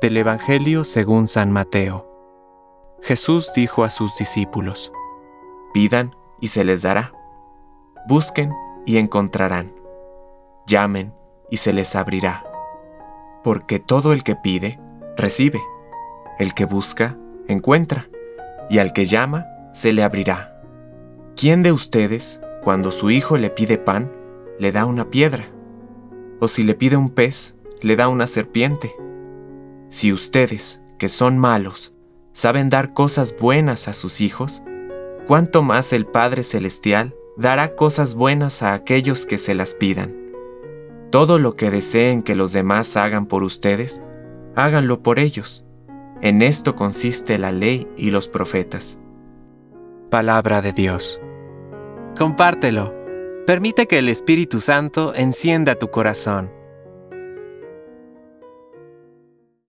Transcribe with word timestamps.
Del 0.00 0.16
Evangelio 0.16 0.82
según 0.84 1.26
San 1.26 1.52
Mateo. 1.52 2.08
Jesús 3.02 3.52
dijo 3.54 3.84
a 3.84 3.90
sus 3.90 4.16
discípulos, 4.16 4.92
Pidan 5.74 6.14
y 6.40 6.48
se 6.48 6.64
les 6.64 6.82
dará. 6.82 7.12
Busquen 8.08 8.52
y 8.86 8.96
encontrarán. 8.96 9.74
Llamen 10.66 11.14
y 11.50 11.58
se 11.58 11.72
les 11.72 11.94
abrirá. 11.94 12.44
Porque 13.44 13.78
todo 13.78 14.12
el 14.12 14.24
que 14.24 14.34
pide, 14.36 14.80
recibe. 15.16 15.60
El 16.38 16.54
que 16.54 16.64
busca, 16.64 17.16
encuentra. 17.46 18.08
Y 18.70 18.78
al 18.78 18.92
que 18.92 19.04
llama, 19.04 19.46
se 19.72 19.92
le 19.92 20.02
abrirá. 20.02 20.62
¿Quién 21.36 21.62
de 21.62 21.72
ustedes, 21.72 22.40
cuando 22.62 22.92
su 22.92 23.10
hijo 23.10 23.36
le 23.36 23.50
pide 23.50 23.78
pan, 23.78 24.12
le 24.58 24.72
da 24.72 24.84
una 24.84 25.10
piedra? 25.10 25.46
O 26.40 26.48
si 26.48 26.62
le 26.64 26.74
pide 26.74 26.96
un 26.96 27.10
pez, 27.10 27.56
le 27.80 27.96
da 27.96 28.08
una 28.08 28.26
serpiente? 28.26 28.96
Si 29.92 30.10
ustedes, 30.10 30.80
que 30.98 31.10
son 31.10 31.36
malos, 31.36 31.92
saben 32.32 32.70
dar 32.70 32.94
cosas 32.94 33.36
buenas 33.38 33.88
a 33.88 33.92
sus 33.92 34.22
hijos, 34.22 34.62
¿cuánto 35.26 35.62
más 35.62 35.92
el 35.92 36.06
Padre 36.06 36.44
Celestial 36.44 37.14
dará 37.36 37.76
cosas 37.76 38.14
buenas 38.14 38.62
a 38.62 38.72
aquellos 38.72 39.26
que 39.26 39.36
se 39.36 39.52
las 39.52 39.74
pidan? 39.74 40.16
Todo 41.10 41.38
lo 41.38 41.56
que 41.56 41.70
deseen 41.70 42.22
que 42.22 42.34
los 42.34 42.54
demás 42.54 42.96
hagan 42.96 43.26
por 43.26 43.42
ustedes, 43.42 44.02
háganlo 44.56 45.02
por 45.02 45.18
ellos. 45.18 45.66
En 46.22 46.40
esto 46.40 46.74
consiste 46.74 47.36
la 47.36 47.52
ley 47.52 47.86
y 47.94 48.08
los 48.08 48.28
profetas. 48.28 48.98
Palabra 50.08 50.62
de 50.62 50.72
Dios. 50.72 51.20
Compártelo. 52.16 52.94
Permite 53.46 53.86
que 53.86 53.98
el 53.98 54.08
Espíritu 54.08 54.58
Santo 54.58 55.14
encienda 55.14 55.74
tu 55.74 55.90
corazón. 55.90 56.50